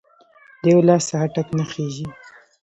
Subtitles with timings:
[0.61, 2.07] د یو لاس څخه ټک نه خیژي